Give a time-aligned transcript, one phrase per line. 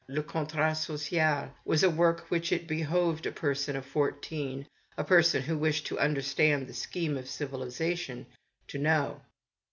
[0.07, 4.65] "Le Contrat Social" was a work which it behooved a person of fourteen,
[4.97, 8.25] who wished to under stand the scheme of civilisation,
[8.67, 9.21] to know.